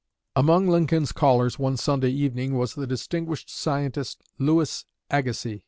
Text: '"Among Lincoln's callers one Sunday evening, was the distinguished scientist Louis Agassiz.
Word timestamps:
'"Among 0.35 0.67
Lincoln's 0.67 1.11
callers 1.11 1.59
one 1.59 1.77
Sunday 1.77 2.09
evening, 2.09 2.57
was 2.57 2.73
the 2.73 2.87
distinguished 2.87 3.51
scientist 3.51 4.23
Louis 4.39 4.83
Agassiz. 5.11 5.59